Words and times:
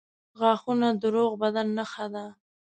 •غاښونه 0.39 0.87
د 1.01 1.03
روغ 1.15 1.31
بدن 1.43 1.67
نښه 1.77 2.05
ده. 2.13 2.25